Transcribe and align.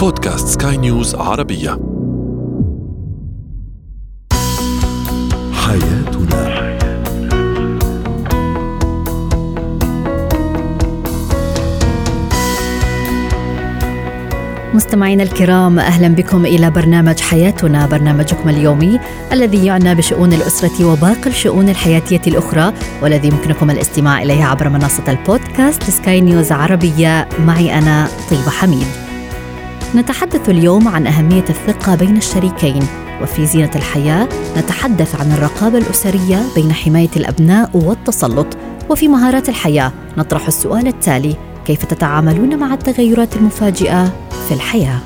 بودكاست 0.00 0.62
سكاي 0.62 0.76
نيوز 0.76 1.14
عربية. 1.14 1.70
حياتنا. 5.52 6.70
مستمعينا 14.74 15.22
الكرام 15.22 15.78
أهلا 15.78 16.08
بكم 16.08 16.46
إلى 16.46 16.70
برنامج 16.70 17.20
حياتنا 17.20 17.86
برنامجكم 17.86 18.48
اليومي 18.48 19.00
الذي 19.32 19.66
يعنى 19.66 19.94
بشؤون 19.94 20.32
الأسرة 20.32 20.84
وباقي 20.84 21.26
الشؤون 21.26 21.68
الحياتية 21.68 22.22
الأخرى 22.26 22.72
والذي 23.02 23.28
يمكنكم 23.28 23.70
الاستماع 23.70 24.22
إليه 24.22 24.44
عبر 24.44 24.68
منصة 24.68 25.04
البودكاست 25.08 25.82
سكاي 25.82 26.20
نيوز 26.20 26.52
عربية. 26.52 27.28
معي 27.46 27.78
أنا 27.78 28.08
طيبة 28.30 28.50
حميد. 28.50 28.86
نتحدث 29.94 30.48
اليوم 30.48 30.88
عن 30.88 31.06
أهمية 31.06 31.44
الثقة 31.50 31.94
بين 31.94 32.16
الشريكين. 32.16 32.82
وفي 33.22 33.46
زينة 33.46 33.70
الحياة 33.76 34.28
نتحدث 34.56 35.20
عن 35.20 35.32
الرقابة 35.32 35.78
الأسرية 35.78 36.42
بين 36.54 36.72
حماية 36.72 37.08
الأبناء 37.16 37.70
والتسلط. 37.74 38.46
وفي 38.90 39.08
مهارات 39.08 39.48
الحياة 39.48 39.92
نطرح 40.18 40.46
السؤال 40.46 40.86
التالي 40.86 41.36
كيف 41.66 41.84
تتعاملون 41.84 42.58
مع 42.58 42.74
التغيرات 42.74 43.36
المفاجئة 43.36 44.04
في 44.48 44.54
الحياة؟ 44.54 44.98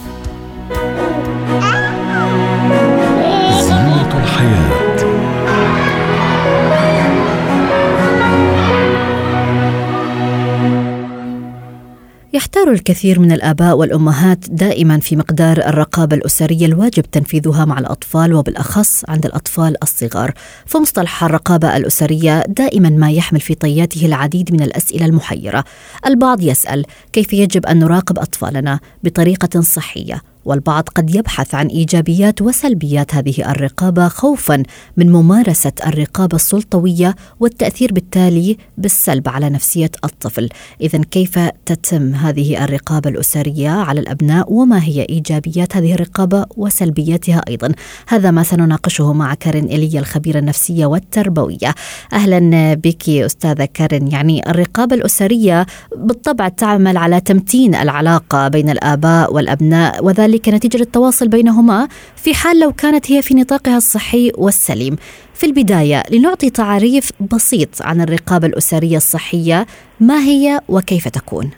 يحتار 12.34 12.70
الكثير 12.70 13.20
من 13.20 13.32
الآباء 13.32 13.76
والأمهات 13.76 14.50
دائما 14.50 15.00
في 15.00 15.16
مقدار 15.16 15.58
الرقابة 15.58 16.16
الأسرية 16.16 16.66
الواجب 16.66 17.02
تنفيذها 17.02 17.64
مع 17.64 17.78
الأطفال 17.78 18.34
وبالأخص 18.34 19.04
عند 19.08 19.26
الأطفال 19.26 19.82
الصغار. 19.82 20.34
فمصطلح 20.66 21.24
الرقابة 21.24 21.76
الأسرية 21.76 22.44
دائما 22.48 22.88
ما 22.88 23.10
يحمل 23.10 23.40
في 23.40 23.54
طياته 23.54 24.06
العديد 24.06 24.52
من 24.52 24.62
الأسئلة 24.62 25.06
المحيرة. 25.06 25.64
البعض 26.06 26.42
يسأل 26.42 26.84
كيف 27.12 27.32
يجب 27.32 27.66
أن 27.66 27.78
نراقب 27.78 28.18
أطفالنا 28.18 28.80
بطريقة 29.04 29.60
صحية؟ 29.60 30.33
والبعض 30.44 30.88
قد 30.88 31.14
يبحث 31.14 31.54
عن 31.54 31.66
إيجابيات 31.66 32.42
وسلبيات 32.42 33.14
هذه 33.14 33.50
الرقابة 33.50 34.08
خوفا 34.08 34.62
من 34.96 35.12
ممارسة 35.12 35.72
الرقابة 35.86 36.36
السلطوية 36.36 37.14
والتأثير 37.40 37.92
بالتالي 37.92 38.56
بالسلب 38.78 39.28
على 39.28 39.50
نفسية 39.50 39.90
الطفل، 40.04 40.48
اذا 40.80 40.98
كيف 41.10 41.38
تتم 41.66 42.14
هذه 42.14 42.64
الرقابة 42.64 43.10
الأسرية 43.10 43.70
على 43.70 44.00
الأبناء 44.00 44.52
وما 44.52 44.84
هي 44.84 45.06
إيجابيات 45.10 45.76
هذه 45.76 45.94
الرقابة 45.94 46.46
وسلبياتها 46.56 47.42
أيضا؟ 47.48 47.72
هذا 48.08 48.30
ما 48.30 48.42
سنناقشه 48.42 49.12
مع 49.12 49.34
كارين 49.34 49.66
إيليا 49.66 50.00
الخبيرة 50.00 50.38
النفسية 50.38 50.86
والتربوية. 50.86 51.74
أهلا 52.12 52.74
بك 52.74 53.08
أستاذة 53.08 53.68
كارين، 53.74 54.08
يعني 54.08 54.50
الرقابة 54.50 54.96
الأسرية 54.96 55.66
بالطبع 55.96 56.48
تعمل 56.48 56.96
على 56.96 57.20
تمتين 57.20 57.74
العلاقة 57.74 58.48
بين 58.48 58.70
الآباء 58.70 59.34
والأبناء 59.34 60.04
وذلك 60.04 60.33
ذلك 60.34 60.48
نتيجة 60.48 60.82
التواصل 60.82 61.28
بينهما 61.28 61.88
في 62.16 62.34
حال 62.34 62.60
لو 62.60 62.72
كانت 62.72 63.10
هي 63.10 63.22
في 63.22 63.34
نطاقها 63.34 63.76
الصحي 63.76 64.32
والسليم. 64.34 64.96
في 65.34 65.46
البداية 65.46 66.02
لنعطي 66.10 66.50
تعريف 66.50 67.12
بسيط 67.32 67.82
عن 67.82 68.00
الرقابة 68.00 68.46
الأسرية 68.46 68.96
الصحية 68.96 69.66
ما 70.00 70.18
هي 70.18 70.60
وكيف 70.68 71.08
تكون؟ 71.08 71.50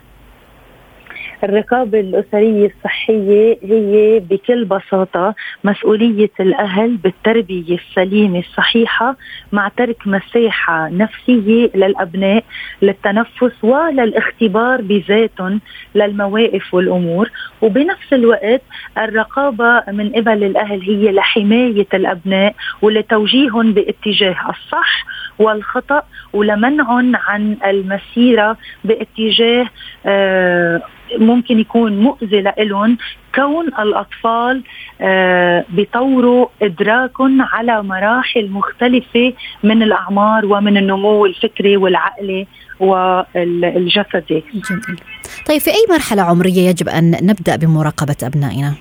الرقابة 1.45 2.01
الأسرية 2.01 2.73
الصحية 2.77 3.59
هي 3.62 4.19
بكل 4.20 4.65
بساطة 4.65 5.34
مسؤولية 5.65 6.31
الأهل 6.41 6.97
بالتربية 6.97 7.77
السليمة 7.77 8.39
الصحيحة 8.39 9.17
مع 9.53 9.69
ترك 9.77 9.97
مساحة 10.07 10.89
نفسية 10.89 11.70
للأبناء 11.74 12.45
للتنفس 12.83 13.52
وللاختبار 13.64 14.80
بذاتهم 14.80 15.61
للمواقف 15.95 16.74
والأمور. 16.74 17.30
وبنفس 17.63 18.13
الوقت 18.13 18.63
الرقابة 18.98 19.83
من 19.92 20.08
قبل 20.13 20.45
الأهل 20.45 20.83
هي 20.83 21.13
لحماية 21.13 21.86
الأبناء 21.95 22.55
ولتوجيههم 22.83 23.73
باتجاه 23.73 24.36
الصح 24.51 25.07
والخطأ 25.39 26.03
ولمنعهم 26.33 27.17
عن 27.17 27.57
المسيرة 27.67 28.57
باتجاه 28.85 29.67
آه 30.07 30.83
ممكن 31.18 31.58
يكون 31.58 32.00
مؤذي 32.02 32.40
لهم 32.58 32.98
كون 33.34 33.67
الأطفال 33.67 34.62
آه 35.00 35.64
بيطوروا 35.68 36.46
إدراكهم 36.62 37.42
على 37.42 37.83
مراحل 37.83 38.50
مختلفة 38.50 39.33
من 39.62 39.83
الأعمار 39.83 40.46
ومن 40.46 40.77
النمو 40.77 41.27
الفكري 41.27 41.77
والعقلي 41.77 42.46
والجسدي. 42.80 44.44
جميل. 44.55 45.00
طيب 45.46 45.61
في 45.61 45.70
أي 45.70 45.86
مرحلة 45.90 46.22
عمرية 46.22 46.68
يجب 46.68 46.89
أن 46.89 47.11
نبدأ 47.23 47.56
بمراقبة 47.56 48.17
أبنائنا؟ 48.23 48.74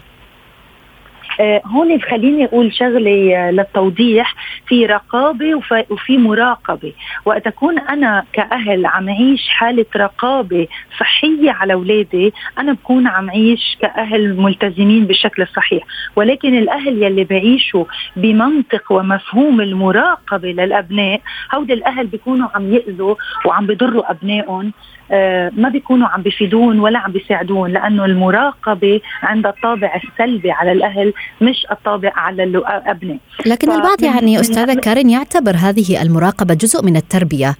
آه 1.39 1.61
هون 1.65 2.01
خليني 2.01 2.45
أقول 2.45 2.73
شغلة 2.73 3.35
آه 3.35 3.51
للتوضيح 3.51 4.35
في 4.67 4.85
رقابة 4.85 5.55
وفي 5.89 6.17
مراقبة. 6.17 6.93
وقت 7.25 7.47
اكون 7.47 7.79
أنا 7.79 8.23
كأهل 8.33 8.85
عم 8.85 9.09
اعيش 9.09 9.49
حالة 9.49 9.85
رقابة 9.95 10.67
صحية 10.99 11.51
على 11.51 11.73
أولادي 11.73 12.33
أنا 12.59 12.73
بكون 12.73 13.07
عم 13.07 13.29
عيش 13.29 13.77
كأهل 13.81 14.37
ملتزمين 14.37 15.05
بالشكل 15.05 15.41
الصحيح. 15.41 15.83
ولكن 16.15 16.57
الأهل 16.57 17.03
يلي 17.03 17.23
بعيشوا 17.23 17.85
بمنطق 18.15 18.91
ومفهوم 18.91 19.61
المراقبة 19.61 20.51
للأبناء 20.51 21.21
هود 21.55 21.71
الأهل 21.71 22.07
بيكونوا 22.07 22.47
عم 22.55 22.73
يأذوا 22.73 23.15
وعم 23.45 23.65
بيضروا 23.67 24.11
أبنائهم. 24.11 24.65
آه 24.65 24.94
ما 25.57 25.69
بيكونوا 25.69 26.07
عم 26.07 26.21
بيفيدون 26.21 26.79
ولا 26.79 26.99
عم 26.99 27.11
بيساعدون 27.11 27.71
لأنه 27.71 28.05
المراقبة 28.05 29.01
عندها 29.23 29.51
الطابع 29.51 30.01
السلبي 30.03 30.51
على 30.51 30.71
الأهل 30.71 31.13
مش 31.41 31.66
الطابع 31.71 32.11
على 32.16 32.43
الابناء 32.43 33.17
لكن 33.45 33.71
البعض 33.71 34.03
يعني 34.03 34.39
أستاذة 34.39 34.73
كارين 34.73 35.09
يعتبر 35.09 35.55
هذه 35.55 36.01
المراقبة 36.01 36.53
جزء 36.53 36.85
من 36.85 36.95
التربية. 36.95 37.55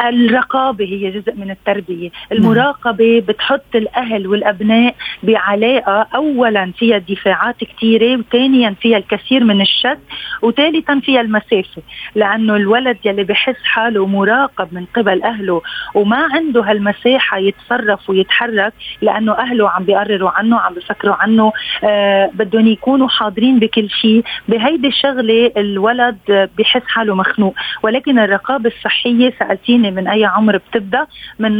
الرقابة 0.00 0.84
هي 0.84 1.10
جزء 1.10 1.34
من 1.36 1.50
التربية. 1.50 2.10
المراقبة 2.32 3.22
بتحط 3.28 3.74
الأهل 3.74 4.26
والأبناء 4.26 4.94
بعلاقة. 5.22 6.06
أولا 6.14 6.72
فيها 6.78 6.98
دفاعات 6.98 7.56
كثيرة 7.64 8.16
وثانيا 8.16 8.74
فيها 8.80 8.98
الكثير 8.98 9.44
من 9.44 9.60
الشك 9.60 9.98
وثالثا 10.42 11.00
فيها 11.00 11.20
المسافة. 11.20 11.82
لأنه 12.14 12.56
الولد 12.56 12.98
يلي 13.04 13.24
بحس 13.24 13.64
حاله 13.64 14.06
مراقب 14.06 14.68
من 14.72 14.84
قبل 14.96 15.22
أهله 15.22 15.62
وما 15.94 16.28
عنده 16.32 16.62
هالمساحة 16.62 17.38
يتصرف 17.38 18.10
ويتحرك 18.10 18.72
لأنه 19.02 19.32
أهله 19.32 19.70
عم 19.70 19.84
بيقرروا 19.84 20.30
عنه 20.30 20.60
عم 20.60 20.74
بيفكروا 20.74 21.14
عنه. 21.14 21.52
آه 21.84 22.30
بدهم 22.34 22.66
يكونوا 22.66 23.08
حاضرين 23.08 23.58
بكل 23.58 23.90
شيء. 23.90 24.24
بهيدي 24.48 24.88
الشغلة 24.88 25.52
الولد 25.56 26.48
بحس 26.58 26.82
حاله 26.86 27.14
مخنوق. 27.14 27.54
ولكن 27.82 28.18
الرقابة 28.18 28.72
الصحية 28.76 29.30
سألتيني 29.64 29.90
من 29.90 30.08
أي 30.08 30.24
عمر 30.24 30.56
بتبدأ 30.56 31.06
من 31.38 31.58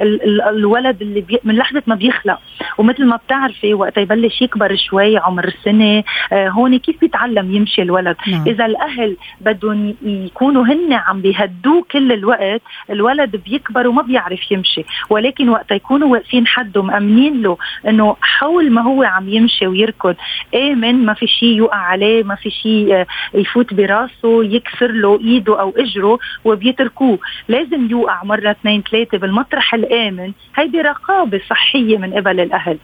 ال- 0.00 0.42
الولد 0.42 1.02
اللي 1.02 1.20
بي 1.20 1.38
من 1.44 1.54
لحظة 1.56 1.82
ما 1.86 1.94
بيخلق. 1.94 2.38
ومثل 2.78 3.04
ما 3.06 3.16
بتعرفي 3.16 3.74
وقت 3.74 3.96
يبلش 3.98 4.42
يكبر 4.42 4.76
شوي 4.76 5.16
عمر 5.18 5.50
سنة 5.64 6.02
آه 6.32 6.48
هون 6.48 6.78
كيف 6.78 7.00
بيتعلم 7.00 7.54
يمشي 7.54 7.82
الولد؟ 7.82 8.16
نعم. 8.28 8.44
إذا 8.46 8.66
الأهل 8.66 9.16
بدهم 9.40 9.94
يكونوا 10.02 10.64
هن 10.64 10.92
عم 10.92 11.20
بيهدوه 11.20 11.84
كل 11.90 12.12
الوقت 12.12 12.62
الولد 12.90 13.36
بيكبر 13.36 13.88
وما 13.88 14.02
بيعرف 14.02 14.52
يمشي. 14.52 14.84
ولكن 15.10 15.48
وقت 15.48 15.70
يكونوا 15.70 16.08
واقفين 16.08 16.46
حده 16.46 16.82
مأمنين 16.82 17.42
له 17.42 17.56
إنه 17.88 18.16
حول 18.20 18.70
ما 18.70 18.82
هو 18.82 19.02
عم 19.02 19.28
يمشي 19.28 19.66
ويركض 19.66 20.14
آمن 20.54 21.04
ما 21.04 21.14
في 21.14 21.26
شيء 21.26 21.48
يوقع 21.56 21.76
عليه 21.76 22.22
ما 22.24 22.34
في 22.34 22.50
شيء 22.50 22.94
آه، 22.94 23.06
يفوت 23.34 23.74
براسه 23.74 24.44
يكسر 24.44 24.90
له 24.92 25.20
إيده 25.20 25.60
أو 25.60 25.74
إجره 25.76 26.18
وبيتركوه. 26.44 27.09
لازم 27.48 27.90
يوقع 27.90 28.24
مرة 28.24 28.50
اثنين 28.50 28.82
ثلاثة 28.90 29.18
بالمطرح 29.18 29.74
الآمن. 29.74 30.32
هيدي 30.56 30.80
رقابة 30.80 31.40
صحية 31.48 31.98
من 31.98 32.14
قبل 32.14 32.40
الأهل. 32.40 32.78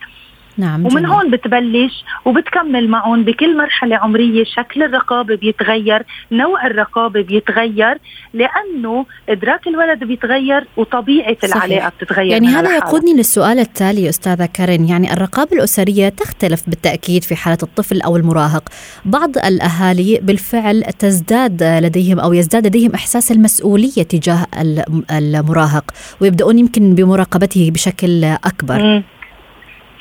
نعم 0.59 0.81
ومن 0.81 0.91
جميل. 0.95 1.07
هون 1.07 1.31
بتبلش 1.31 2.05
وبتكمل 2.25 2.89
معهم 2.89 3.25
بكل 3.25 3.57
مرحلة 3.57 3.97
عمرية 3.97 4.45
شكل 4.45 4.83
الرقابة 4.83 5.35
بيتغير 5.37 6.03
نوع 6.33 6.67
الرقابة 6.67 7.23
بيتغير 7.23 7.99
لأنه 8.35 9.07
إدراك 9.29 9.67
الولد 9.67 10.05
بيتغير 10.05 10.67
وطبيعة 10.77 11.37
صحيح. 11.43 11.65
العلاقة 11.65 11.93
بتتغير 11.99 12.27
يعني 12.33 12.47
هذا. 12.49 12.77
يقودني 12.77 13.15
للسؤال 13.15 13.59
التالي 13.59 14.09
أستاذة 14.09 14.47
كارين 14.55 14.89
يعني 14.89 15.13
الرقابة 15.13 15.53
الأسرية 15.53 16.09
تختلف 16.09 16.63
بالتأكيد 16.69 17.25
في 17.25 17.37
حالة 17.37 17.59
الطفل 17.63 18.01
أو 18.03 18.17
المراهق 18.17 18.69
بعض 19.05 19.39
الأهالي 19.39 20.21
بالفعل 20.23 20.83
تزداد 20.99 21.63
لديهم 21.63 22.21
أو 22.21 22.33
يزداد 22.33 22.67
لديهم 22.67 22.95
إحساس 22.95 23.33
المسؤولية 23.33 24.03
تجاه 24.03 24.47
الم- 24.61 25.05
المراهق 25.11 25.91
ويبدأون 26.21 26.59
يمكن 26.59 26.95
بمراقبته 26.95 27.71
بشكل 27.75 28.25
أكبر 28.25 28.83
مم. 28.83 29.03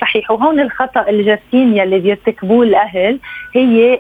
صحيح. 0.06 0.32
وهون 0.32 0.60
الخطأ 0.60 1.10
الجسيم 1.10 1.78
يلي 1.78 2.00
بيرتكبوه 2.00 2.64
الأهل 2.66 3.20
هي 3.56 4.00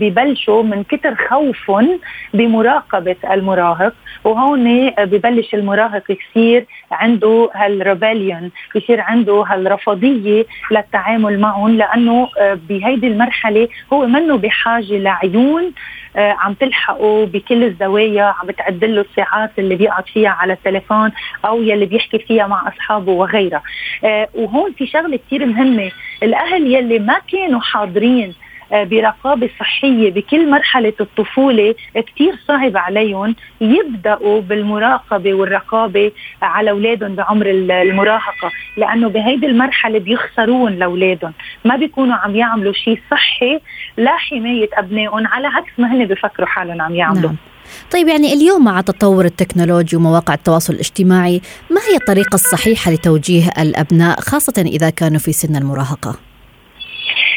ببلشوا 0.00 0.62
من 0.62 0.84
كتر 0.84 1.14
خوفهم 1.14 2.00
بمراقبة 2.34 3.16
المراهق. 3.30 3.94
وهون 4.24 4.90
ببلش 4.90 5.54
المراهق 5.54 6.02
يصير 6.10 6.66
عنده 6.90 7.50
هالريبليون 7.54 8.50
بصير 8.76 9.00
عنده 9.00 9.44
هالرفضية 9.48 10.46
للتعامل 10.70 11.40
معهم 11.40 11.76
لأنه 11.76 12.28
آه، 12.38 12.58
بهيدي 12.68 13.06
المرحلة 13.06 13.68
هو 13.92 14.06
منه 14.06 14.36
بحاجة 14.36 14.98
لعيون 14.98 15.72
عم 16.16 16.54
تلحقه 16.54 17.26
بكل 17.26 17.64
الزوايا 17.64 18.22
عم 18.22 18.46
بتعد 18.46 18.84
له 18.84 19.00
الساعات 19.00 19.50
اللي 19.58 19.76
بيقعد 19.76 20.06
فيها 20.06 20.30
على 20.30 20.52
التليفون 20.52 21.12
أو 21.44 21.62
يلي 21.62 21.86
بيحكي 21.86 22.18
فيها 22.18 22.46
مع 22.46 22.68
أصحابه 22.68 23.12
وغيرها. 23.12 23.62
آه، 24.04 24.28
وهون 24.34 24.72
في 24.72 24.86
شغلة 24.86 25.16
كثير 25.16 25.46
مهمة 25.46 25.90
الأهل 26.22 26.74
يلي 26.74 26.98
ما 26.98 27.18
كانوا 27.32 27.60
حاضرين 27.60 28.34
آه، 28.72 28.84
برقابة 28.84 29.50
صحية 29.60 30.10
بكل 30.10 30.50
مرحلة 30.50 30.92
الطفولة 31.00 31.74
كتير 31.96 32.34
صعب 32.48 32.76
عليهم 32.76 33.36
يبدأوا 33.60 34.40
بالمراقبة 34.40 35.34
والرقابة 35.34 36.12
على 36.42 36.70
أولادهم 36.70 37.14
بعمر 37.14 37.46
المراهقة 37.50 38.50
لأنه 38.76 39.08
بهيدي 39.08 39.46
المرحلة 39.46 39.98
بيخسرون 39.98 40.72
لأولادهم 40.72 41.32
ما 41.64 41.76
بيكونوا 41.76 42.16
عم 42.16 42.36
يعملوا 42.36 42.72
شيء 42.72 43.00
صحي 43.10 43.60
لحماية 43.98 44.68
أبنائهم 44.74 45.26
على 45.26 45.46
عكس 45.46 45.70
ما 45.78 45.92
هن 45.92 46.04
بفكروا 46.04 46.48
حالهم 46.48 46.80
عم 46.80 46.94
يعملوا 46.94 47.30
نعم. 47.30 47.36
طيب 47.92 48.08
يعني 48.08 48.32
اليوم 48.32 48.64
مع 48.64 48.80
تطور 48.80 49.24
التكنولوجيا 49.24 49.98
ومواقع 49.98 50.34
التواصل 50.34 50.72
الاجتماعي 50.72 51.40
ما 51.70 51.80
هي 51.90 51.96
الطريقة 51.96 52.34
الصحيحة 52.34 52.90
لتوجيه 52.90 53.48
الأبناء 53.58 54.20
خاصة 54.20 54.62
إذا 54.66 54.90
كانوا 54.90 55.18
في 55.18 55.32
سن 55.32 55.56
المراهقة؟ 55.56 56.29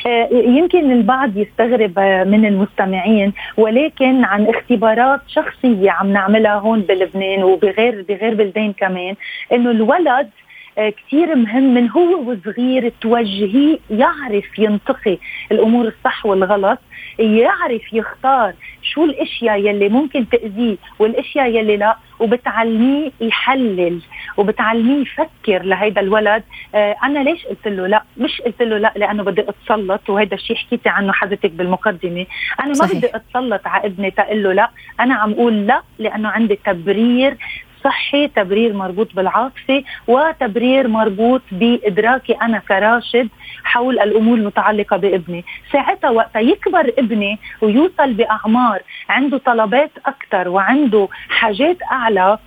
آه، 0.06 0.30
يمكن 0.32 0.92
البعض 0.92 1.38
يستغرب 1.38 2.00
آه، 2.00 2.24
من 2.24 2.46
المستمعين 2.46 3.34
ولكن 3.58 4.24
عن 4.24 4.48
اختبارات 4.48 5.22
شخصية 5.28 5.92
عم 5.92 6.14
نعملها 6.14 6.56
هون 6.56 6.82
بلبنان 6.82 7.44
وبغير 7.44 8.06
بغير 8.10 8.34
بلدان 8.34 8.74
كمان 8.74 9.16
إنه 9.52 9.72
الولد 9.72 10.30
كثير 10.78 11.36
مهم 11.36 11.74
من 11.74 11.90
هو 11.90 12.32
وصغير 12.32 12.92
توجهيه 13.02 13.78
يعرف 13.90 14.60
ينتقي 14.60 15.18
الأمور 15.52 15.88
الصح 15.88 16.26
والغلط 16.26 16.80
يعرف 17.20 17.94
يختار 17.94 18.54
شو 18.82 19.06
الأشياء 19.06 19.60
يلي 19.60 19.90
ممكن 19.90 20.30
تأذيه 20.30 20.78
والأشياء 21.00 21.48
يلي 21.50 21.78
لا 21.78 21.98
وبتعلميه 22.20 23.12
يحلل 23.22 24.00
وبتعلميه 24.38 25.02
يفكر 25.02 25.64
لهيدا 25.64 26.02
الولد 26.02 26.44
آه 26.76 26.96
أنا 27.04 27.20
ليش 27.20 27.46
قلت 27.46 27.68
له 27.68 27.88
لا 27.88 28.04
مش 28.18 28.42
قلت 28.42 28.62
له 28.62 28.78
لا 28.78 28.94
لأنه 28.96 29.24
بدي 29.24 29.42
أتسلط 29.42 30.10
وهذا 30.10 30.34
الشيء 30.36 30.56
حكيتي 30.56 30.90
عنه 30.90 31.12
حضرتك 31.14 31.52
بالمقدمة 31.52 32.26
أنا 32.60 32.68
ما 32.68 32.74
صحيح. 32.74 32.98
بدي 32.98 33.08
أتسلط 33.16 33.68
على 33.68 33.86
ابني 33.86 34.12
تقول 34.12 34.44
له 34.44 34.54
لا 34.54 34.70
أنا 35.00 35.16
عم 35.16 35.32
أقول 35.32 35.68
لا 35.68 35.82
لأنه 36.00 36.30
عندي 36.30 36.56
تبرير 36.66 37.38
صحي 37.84 38.28
تبرير 38.28 38.74
مربوط 38.74 39.16
بالعاطفة 39.16 39.84
وتبرير 40.08 40.88
مربوط 40.88 41.42
بإدراكي 41.52 42.34
أنا 42.34 42.60
كراشد 42.60 43.30
حول 43.64 44.00
الأمور 44.00 44.38
المتعلقة 44.38 44.98
بابني. 44.98 45.46
ساعتها 45.72 46.10
وقت 46.10 46.36
يكبر 46.36 46.94
ابني 46.98 47.40
ويوصل 47.62 48.14
بأعمار 48.14 48.82
عنده 49.10 49.38
طلبات 49.38 49.92
أكثر 50.06 50.50
وعنده 50.50 51.08
حاجات 51.30 51.78
أعلى. 51.92 52.38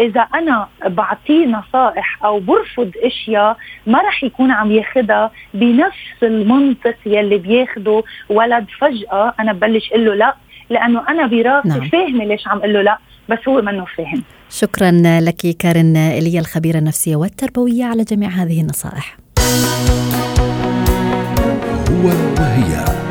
إذا 0.00 0.20
أنا 0.20 0.68
بعطيه 0.86 1.46
نصائح 1.46 2.24
أو 2.24 2.40
برفض 2.40 2.90
أشياء 3.02 3.56
ما 3.86 4.02
رح 4.02 4.24
يكون 4.24 4.50
عم 4.50 4.72
ياخدها 4.72 5.30
بنفس 5.54 6.22
المنطق 6.22 6.96
يلي 7.06 7.38
بياخده 7.38 8.02
ولد 8.28 8.66
فجأة 8.78 9.34
أنا 9.40 9.52
ببلش 9.52 9.90
أقول 9.90 10.04
له 10.06 10.14
لا 10.14 10.34
لأنه 10.70 11.08
أنا 11.08 11.26
براسي 11.26 11.68
نعم. 11.68 11.88
فاهمة 11.88 12.24
ليش 12.24 12.48
عم 12.48 12.58
أقول 12.58 12.72
له 12.72 12.82
لا 12.82 12.98
بس 13.28 13.38
هو 13.48 13.62
منه 13.62 13.84
فاهم. 13.84 14.22
شكرا 14.50 15.20
لك 15.20 15.56
كارن 15.56 15.96
إلي 15.96 16.38
الخبيرة 16.38 16.78
النفسية 16.78 17.16
والتربوية 17.16 17.84
على 17.84 18.04
جميع 18.04 18.28
هذه 18.28 18.60
النصائح. 18.60 19.18
هو 21.90 22.06
وهي. 22.38 23.05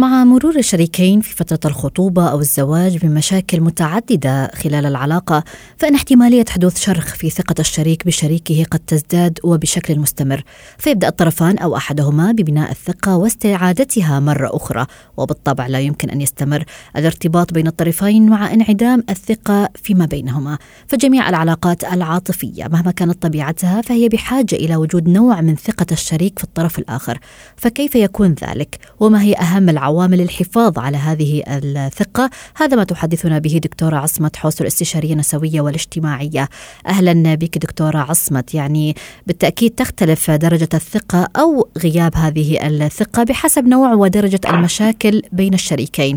مع 0.00 0.24
مرور 0.24 0.56
الشريكين 0.56 1.20
في 1.20 1.36
فترة 1.36 1.70
الخطوبة 1.70 2.28
أو 2.28 2.40
الزواج 2.40 2.96
بمشاكل 3.06 3.60
متعددة 3.60 4.50
خلال 4.54 4.86
العلاقة 4.86 5.44
فإن 5.76 5.94
احتمالية 5.94 6.44
حدوث 6.48 6.80
شرخ 6.80 7.14
في 7.14 7.30
ثقة 7.30 7.54
الشريك 7.58 8.06
بشريكه 8.06 8.64
قد 8.70 8.78
تزداد 8.78 9.38
وبشكل 9.44 9.98
مستمر. 9.98 10.42
فيبدأ 10.78 11.08
الطرفان 11.08 11.58
أو 11.58 11.76
أحدهما 11.76 12.32
ببناء 12.32 12.70
الثقة 12.70 13.16
واستعادتها 13.16 14.20
مرة 14.20 14.56
أخرى 14.56 14.86
وبالطبع 15.16 15.66
لا 15.66 15.80
يمكن 15.80 16.10
أن 16.10 16.20
يستمر 16.20 16.64
الارتباط 16.96 17.52
بين 17.52 17.66
الطرفين 17.66 18.28
مع 18.28 18.52
انعدام 18.52 19.04
الثقة 19.10 19.68
فيما 19.74 20.06
بينهما. 20.06 20.58
فجميع 20.86 21.28
العلاقات 21.28 21.84
العاطفية 21.84 22.64
مهما 22.64 22.90
كانت 22.90 23.22
طبيعتها 23.22 23.80
فهي 23.80 24.08
بحاجة 24.08 24.54
إلى 24.54 24.76
وجود 24.76 25.08
نوع 25.08 25.40
من 25.40 25.56
ثقة 25.56 25.86
الشريك 25.92 26.38
في 26.38 26.44
الطرف 26.44 26.78
الآخر. 26.78 27.18
فكيف 27.56 27.94
يكون 27.94 28.34
ذلك؟ 28.48 28.78
وما 29.00 29.22
هي 29.22 29.34
أهم 29.34 29.68
العوامل 29.68 29.89
عوامل 29.90 30.20
الحفاظ 30.20 30.78
على 30.78 30.96
هذه 30.96 31.42
الثقة. 31.46 32.30
هذا 32.56 32.76
ما 32.76 32.84
تحدثنا 32.84 33.38
به 33.38 33.60
دكتورة 33.64 33.96
عصمت 33.96 34.36
حوس 34.36 34.60
الاستشارية 34.60 35.12
النسوية 35.12 35.60
والاجتماعية. 35.60 36.48
أهلا 36.86 37.34
بك 37.34 37.58
دكتورة 37.58 37.98
عصمت. 37.98 38.54
يعني 38.54 38.94
بالتأكيد 39.26 39.70
تختلف 39.70 40.30
درجة 40.30 40.68
الثقة 40.74 41.28
أو 41.36 41.68
غياب 41.78 42.14
هذه 42.16 42.66
الثقة 42.66 43.22
بحسب 43.22 43.66
نوع 43.66 43.94
ودرجة 43.94 44.40
المشاكل 44.50 45.22
بين 45.32 45.54
الشريكين. 45.54 46.16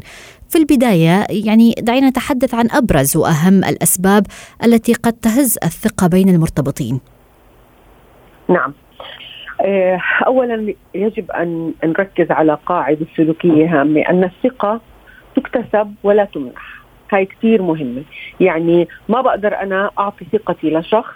في 0.50 0.58
البداية 0.58 1.26
يعني 1.30 1.76
دعينا 1.80 2.10
نتحدث 2.10 2.54
عن 2.54 2.72
أبرز 2.72 3.18
وأهم 3.18 3.64
الأسباب 3.64 4.28
التي 4.64 4.94
قد 4.94 5.14
تهز 5.14 5.58
الثقة 5.64 6.08
بين 6.08 6.30
المرتبطين. 6.30 7.00
نعم. 8.50 8.74
اولا 10.28 10.74
يجب 10.96 11.32
أن 11.32 11.74
نركز 11.84 12.32
على 12.32 12.58
قاعدة 12.66 13.06
سلوكيه 13.18 13.82
هامة 13.82 14.02
أن 14.02 14.24
الثقة 14.24 14.82
تكتسب 15.36 15.96
ولا 16.04 16.26
تمنح. 16.26 16.84
هاي 17.12 17.26
كثير 17.26 17.62
مهمة. 17.62 18.04
يعني 18.40 18.88
ما 19.10 19.22
بقدر 19.22 19.56
أنا 19.56 19.92
أعطي 20.00 20.26
ثقتي 20.26 20.70
لشخص 20.70 21.14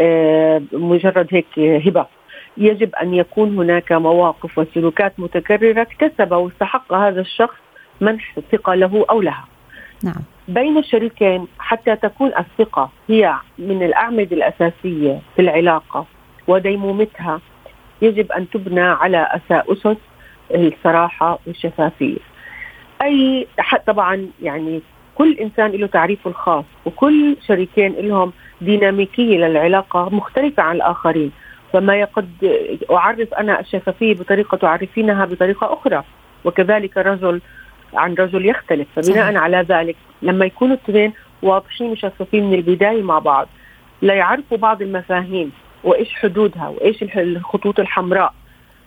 آه، 0.00 0.62
مجرد 0.72 1.26
هيك 1.30 1.58
هبة. 1.58 2.06
يجب 2.56 2.94
أن 2.94 3.14
يكون 3.14 3.58
هناك 3.58 3.92
مواقف 3.92 4.58
وسلوكات 4.58 5.12
متكررة 5.20 5.82
اكتسب 5.82 6.32
واستحق 6.32 6.94
هذا 6.94 7.20
الشخص 7.20 7.56
منح 8.00 8.34
الثقة 8.38 8.74
له 8.74 9.06
أو 9.10 9.20
لها. 9.20 9.44
نعم. 10.04 10.22
بين 10.48 10.78
الشريكين 10.78 11.46
حتى 11.58 11.96
تكون 11.96 12.30
الثقة 12.38 12.90
هي 13.08 13.34
من 13.58 13.82
الأعمدة 13.82 14.36
الأساسية 14.36 15.20
في 15.36 15.42
العلاقة 15.42 16.06
وديمومتها. 16.48 17.40
يجب 18.02 18.32
أن 18.32 18.50
تبنى 18.50 18.80
على 18.80 19.40
أسس 19.50 19.96
الصراحة 20.54 21.38
والشفافية. 21.46 22.18
أي 23.02 23.46
طبعا 23.86 24.26
يعني 24.42 24.82
كل 25.14 25.32
إنسان 25.40 25.70
له 25.70 25.86
تعريفه 25.86 26.30
الخاص 26.30 26.64
وكل 26.84 27.36
شريكين 27.48 27.92
لهم 27.92 28.32
ديناميكية 28.60 29.38
للعلاقة 29.38 30.08
مختلفة 30.14 30.62
عن 30.62 30.76
الآخرين 30.76 31.32
فما 31.72 32.04
قد 32.04 32.28
أعرف 32.90 33.34
أنا 33.34 33.60
الشفافية 33.60 34.14
بطريقة 34.14 34.56
تعرفينها 34.56 35.24
بطريقة 35.24 35.72
أخرى 35.72 36.04
وكذلك 36.44 36.98
الرجل 36.98 37.40
عن 37.94 38.14
رجل 38.14 38.46
يختلف 38.46 38.88
فبناء. 38.96 39.36
على 39.36 39.66
ذلك 39.68 39.96
لما 40.22 40.44
يكونوا 40.44 40.76
الاثنين 40.76 41.12
واضحين 41.42 41.90
وشفافين 41.90 42.44
من 42.44 42.54
البداية 42.54 43.02
مع 43.02 43.18
بعض 43.18 43.48
لا 44.02 44.14
يعرفوا 44.14 44.56
بعض 44.56 44.82
المفاهيم 44.82 45.52
وإيش 45.84 46.14
حدودها 46.14 46.68
وإيش 46.68 47.02
الخطوط 47.16 47.80
الحمراء 47.80 48.34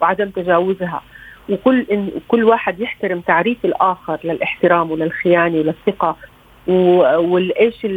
وعدم 0.02 0.30
تجاوزها. 0.30 1.02
وكل 1.50 1.86
إن 1.92 2.12
كل 2.28 2.44
واحد 2.44 2.80
يحترم 2.80 3.22
تعريف 3.22 3.66
الآخر 3.66 4.20
للاحترام 4.24 4.92
وللخيانة 4.92 5.58
وللثقة 5.58 6.16
وايش 7.18 7.88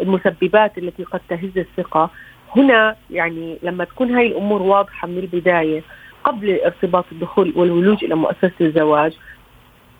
المسببات 0.00 0.78
التي 0.78 1.04
قد 1.04 1.20
تهز 1.28 1.58
الثقة. 1.58 2.10
هنا 2.56 2.96
يعني 3.10 3.58
لما 3.62 3.84
تكون 3.84 4.14
هاي 4.14 4.26
الأمور 4.26 4.62
واضحة 4.62 5.08
من 5.08 5.18
البداية 5.18 5.82
قبل 6.24 6.60
ارتباط 6.64 7.04
الدخول 7.12 7.52
والولوج 7.56 8.04
إلى 8.04 8.14
مؤسسة 8.14 8.52
الزواج 8.60 9.12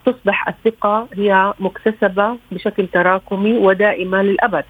تصبح 0.05 0.47
الثقة 0.47 1.07
هي 1.13 1.53
مكتسبة 1.59 2.37
بشكل 2.51 2.87
تراكمي 2.87 3.57
ودائمة 3.57 4.21
للأبد. 4.21 4.65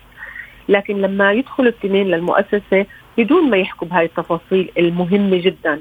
لكن 0.70 1.02
لما 1.02 1.32
يدخل 1.32 1.64
الاثنين 1.64 2.08
للمؤسسة 2.08 2.86
بدون 3.18 3.50
ما 3.50 3.58
يحكوا 3.58 3.88
بهاي 3.88 4.06
التفاصيل 4.06 4.72
المهمة 4.78 5.38
جدا. 5.38 5.80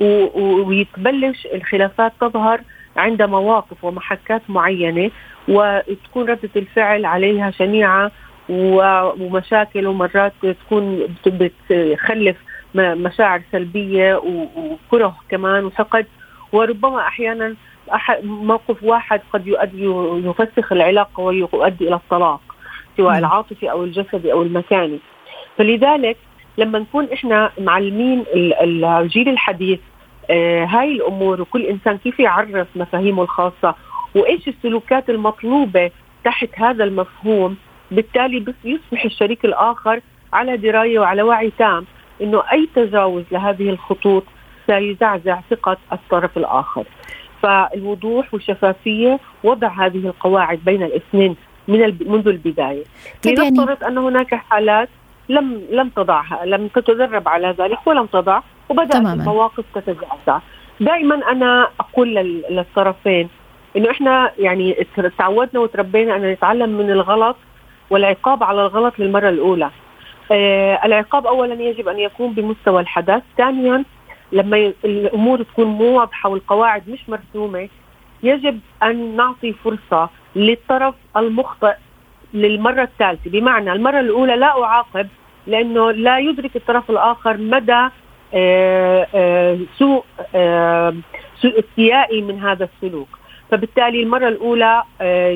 ويتبلش 0.00 1.46
الخلافات 1.54 2.12
تظهر 2.20 2.60
عند 2.96 3.22
مواقف 3.22 3.84
ومحكات 3.84 4.42
معينة 4.48 5.10
وتكون 5.48 6.28
ردة 6.28 6.50
الفعل 6.56 7.04
عليها 7.04 7.50
شنيعة 7.50 8.10
ومشاكل 8.48 9.86
ومرات 9.86 10.32
تكون 10.42 11.16
بتخلف 11.26 12.36
مشاعر 12.74 13.42
سلبية 13.52 14.16
وكره 14.16 15.16
كمان 15.28 15.64
وحقد. 15.64 16.06
وربما 16.52 17.00
أحيانا 17.00 17.54
موقف 18.22 18.82
واحد 18.82 19.20
قد 19.32 19.46
يؤدي 19.46 19.84
يفسخ 20.28 20.72
العلاقة 20.72 21.20
ويؤدي 21.20 21.88
إلى 21.88 21.94
الطلاق 21.94 22.40
سواء 22.96 23.18
العاطفي 23.18 23.70
أو 23.70 23.84
الجسدي 23.84 24.32
أو 24.32 24.42
المكاني. 24.42 24.98
فلذلك 25.58 26.16
لما 26.58 26.78
نكون 26.78 27.08
إحنا 27.12 27.50
معلمين 27.60 28.24
الجيل 28.34 29.28
الحديث 29.28 29.78
آه 30.30 30.64
هاي 30.64 30.92
الأمور 30.92 31.40
وكل 31.40 31.62
إنسان 31.62 31.98
كيف 31.98 32.20
يعرف 32.20 32.66
مفاهيمه 32.76 33.22
الخاصة 33.22 33.74
وإيش 34.14 34.48
السلوكات 34.48 35.10
المطلوبة 35.10 35.90
تحت 36.24 36.48
هذا 36.56 36.84
المفهوم 36.84 37.56
بالتالي 37.90 38.40
بس 38.40 38.54
يصبح 38.64 39.04
الشريك 39.04 39.44
الآخر 39.44 40.00
على 40.32 40.56
دراية 40.56 40.98
وعلى 40.98 41.22
وعي 41.22 41.52
تام 41.58 41.84
إنه 42.22 42.42
أي 42.52 42.68
تجاوز 42.74 43.24
لهذه 43.32 43.70
الخطوط 43.70 44.24
سيزعزع 44.66 45.40
ثقة 45.50 45.76
الطرف 45.92 46.38
الآخر. 46.38 46.84
فالوضوح 47.42 48.34
والشفافية 48.34 49.20
وضع 49.44 49.86
هذه 49.86 50.06
القواعد 50.06 50.58
بين 50.64 50.82
الاثنين 50.82 51.36
من 51.68 51.78
منذ 52.06 52.28
البداية. 52.28 52.84
طيب 53.24 53.38
يعني 53.38 53.50
لنفترض 53.50 53.84
أن 53.84 53.98
هناك 53.98 54.34
حالات 54.34 54.88
لم 55.28 55.62
لم 55.70 55.88
تضعها، 55.88 56.44
لم 56.44 56.68
تتدرب 56.68 57.28
على 57.28 57.54
ذلك 57.58 57.86
ولم 57.86 58.06
تضع 58.06 58.40
وبدأت 58.68 58.92
تماما. 58.92 59.12
المواقف 59.12 59.64
تتزعزع. 59.74 60.38
دائما 60.80 61.32
أنا 61.32 61.68
أقول 61.80 62.14
للطرفين 62.50 63.28
إنه 63.76 63.90
إحنا 63.90 64.32
يعني 64.38 64.86
تعودنا 65.18 65.60
وتربينا 65.60 66.16
أن 66.16 66.22
نتعلم 66.22 66.68
من 66.70 66.90
الغلط 66.90 67.36
والعقاب 67.90 68.42
على 68.42 68.60
الغلط 68.60 68.98
للمرة 68.98 69.28
الأولى. 69.28 69.70
آه 70.32 70.80
العقاب 70.84 71.26
اولا 71.26 71.62
يجب 71.62 71.88
أن 71.88 71.98
يكون 71.98 72.32
بمستوى 72.32 72.80
الحدث، 72.80 73.22
ثانيا 73.36 73.84
لما 74.32 74.72
الأمور 74.84 75.42
تكون 75.42 75.66
مو 75.66 75.98
واضحه 75.98 76.28
والقواعد 76.28 76.88
مش 76.88 77.08
مرسومة 77.08 77.68
يجب 78.22 78.60
أن 78.82 79.16
نعطي 79.16 79.52
فرصة 79.52 80.08
للطرف 80.36 80.94
المخطئ 81.16 81.74
للمرة 82.34 82.82
الثالثة، 82.82 83.30
بمعنى 83.30 83.72
المرة 83.72 84.00
الأولى 84.00 84.36
لا 84.36 84.62
أعاقب 84.64 85.08
لأنه 85.46 85.90
لا 85.90 86.18
يدرك 86.18 86.56
الطرف 86.56 86.90
الآخر 86.90 87.36
مدى 87.36 87.88
آه 88.34 89.06
آه 89.14 89.58
سوء 89.78 90.04
آه 90.34 90.94
سوء 91.40 91.58
استيائي 91.58 92.22
من 92.22 92.40
هذا 92.40 92.68
السلوك. 92.74 93.08
فبالتالي 93.50 94.02
المرة 94.02 94.28
الأولى 94.28 94.82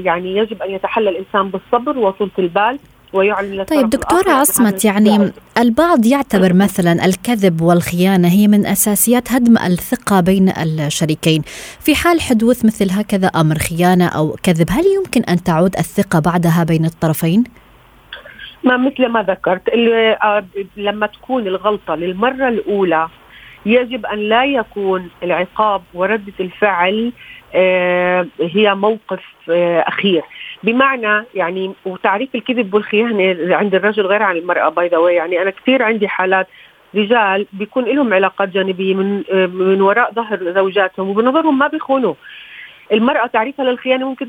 يعني 0.05 0.37
يجب 0.37 0.63
أن 0.63 0.71
يتحلى 0.71 1.11
الإنسان 1.11 1.49
بالصبر 1.49 1.99
وطولة 1.99 2.31
البال. 2.39 2.79
ويعلن 3.13 3.63
طيب 3.65 3.91
دكتورة 3.91 4.31
عصمت 4.31 4.85
يعني 4.85 5.33
البعض 5.59 6.07
يعتبر 6.07 6.53
مثلا 6.53 7.05
الكذب 7.05 7.61
والخيانة 7.61 8.29
هي 8.29 8.49
من 8.49 8.67
أساسيات 8.67 9.33
هدم 9.33 9.59
الثقة 9.59 10.21
بين 10.21 10.49
الشريكين 10.49 11.43
في 11.81 11.95
حال 11.95 12.21
حدوث 12.21 12.65
مثل 12.65 12.91
هكذا 12.91 13.27
أمر 13.27 13.59
خيانة 13.59 14.07
أو 14.07 14.37
كذب 14.43 14.67
هل 14.71 14.85
يمكن 14.97 15.23
أن 15.25 15.43
تعود 15.43 15.77
الثقة 15.77 16.19
بعدها 16.19 16.65
بين 16.65 16.85
الطرفين؟ 16.85 17.45
ما 18.65 18.77
مثل 18.77 19.07
ما 19.09 19.23
ذكرت 19.23 19.69
آه، 19.69 20.45
لما 20.77 21.07
تكون 21.07 21.47
الغلطة 21.47 21.95
للمرة 21.95 22.49
الأولى 22.49 23.09
يجب 23.67 24.07
أن 24.07 24.19
لا 24.19 24.45
يكون 24.45 25.11
العقاب 25.23 25.83
وردة 25.95 26.33
الفعل 26.41 27.13
آه، 27.55 28.27
هي 28.41 28.75
موقف 28.75 29.21
آه، 29.51 29.81
أخير. 29.81 30.23
بمعنى 30.63 31.25
يعني 31.35 31.73
وتعريف 31.85 32.35
الكذب 32.35 32.75
والخيانة 32.75 33.57
عند 33.57 33.75
الرجل 33.75 34.07
غير 34.07 34.23
عن 34.23 34.37
المرأة 34.37 34.69
باي 34.69 34.89
ذا 34.89 35.11
يعني 35.11 35.43
أنا 35.43 35.51
كثير 35.51 35.83
عندي 35.83 36.09
حالات 36.09 36.47
رجال 36.95 37.47
بيكون 37.53 37.85
لهم 37.85 38.15
علاقات 38.15 38.49
جانبية 38.49 38.95
من 38.95 39.23
آه، 39.33 39.47
من 39.47 39.81
وراء 39.81 40.13
ظهر 40.13 40.53
زوجاتهم 40.53 41.09
وبنظرهم 41.09 41.59
ما 41.59 41.67
بيخونوا. 41.67 42.15
المرأة 42.93 43.27
تعريفها 43.27 43.65
للخيانة 43.65 44.09
ممكن 44.09 44.29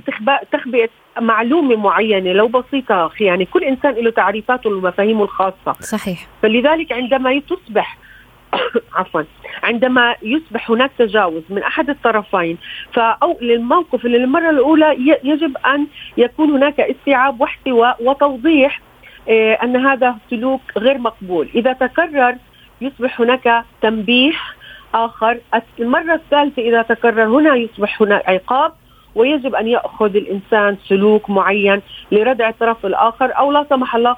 تخبئ 0.52 0.90
معلومة 1.22 1.76
معينة 1.76 2.34
لو 2.34 2.48
بسيطة 2.48 3.08
خيانة. 3.08 3.46
كل 3.46 3.64
إنسان 3.64 3.94
له 3.94 4.12
تعريفاته 4.12 4.70
ومفاهيمه 4.70 5.24
الخاصة. 5.24 5.74
صحيح. 5.80 6.28
فلذلك 6.42 6.92
عندما 6.92 7.40
تصبح 7.40 7.98
عفوا. 8.96 9.22
عندما 9.64 10.16
يصبح 10.22 10.72
هناك 10.72 10.92
تجاوز 10.98 11.44
من 11.50 11.64
أحد 11.64 11.90
الطرفين 11.90 12.58
فأو 12.94 13.38
للموقف 13.42 14.06
للمرة 14.06 14.50
الأولى 14.50 15.18
يجب 15.24 15.58
أن 15.58 15.88
يكون 16.18 16.52
هناك 16.52 16.80
استيعاب 16.80 17.42
واحتواء 17.42 17.98
وتوضيح 18.04 18.82
آه، 19.30 19.54
أن 19.64 19.86
هذا 19.86 20.16
سلوك 20.30 20.62
غير 20.78 20.98
مقبول. 20.98 21.50
إذا 21.56 21.74
تكرر 21.74 22.36
يصبح 22.82 23.22
هناك 23.22 23.66
تنبيه 23.82 24.32
آخر. 24.94 25.38
المرة 25.80 26.14
الثالثة 26.14 26.62
إذا 26.62 26.82
تكرر 26.82 27.24
هنا 27.24 27.56
يصبح 27.56 28.02
هناك 28.02 28.30
عقاب. 28.30 28.74
ويجب 29.16 29.56
أن 29.56 29.68
يأخذ 29.68 30.16
الإنسان 30.16 30.78
سلوك 30.88 31.30
معين 31.30 31.82
لردع 32.12 32.50
الطرف 32.50 32.86
الآخر 32.86 33.38
أو 33.38 33.52
لا 33.52 33.66
سمح 33.70 33.96
الله 33.96 34.16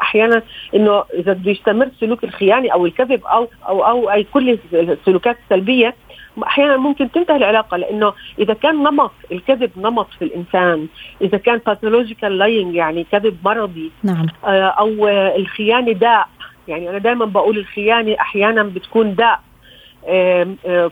أحيانا 0.00 0.42
إنه 0.74 1.04
إذا 1.14 1.32
بده 1.32 1.50
يستمر 1.50 1.88
سلوك 2.00 2.24
الخيانة 2.24 2.72
أو 2.72 2.86
الكذب 2.86 3.24
أو 3.24 3.48
أو 3.68 3.84
أو 3.84 4.10
أي 4.10 4.24
كل 4.24 4.58
السلوكات 4.72 5.36
السلبية 5.44 5.94
أحيانا 6.42 6.76
ممكن 6.76 7.10
تنتهي 7.10 7.36
العلاقة 7.36 7.76
لأنه 7.76 8.12
إذا 8.38 8.54
كان 8.54 8.74
نمط 8.82 9.12
الكذب 9.32 9.70
نمط 9.76 10.08
في 10.18 10.24
الإنسان 10.24 10.86
إذا 11.22 11.38
كان 11.38 11.60
pathological 11.66 12.38
lying 12.38 12.74
يعني 12.74 13.04
كذب 13.12 13.36
مرضي 13.44 13.90
نعم. 14.02 14.26
آه، 14.44 14.68
أو 14.68 15.08
الخيانة 15.08 15.92
داء 15.92 16.28
يعني 16.68 16.90
أنا 16.90 16.98
دائما 16.98 17.24
بقول 17.24 17.58
الخيانة 17.58 18.16
أحيانا 18.20 18.62
بتكون 18.62 19.14
داء. 19.14 19.40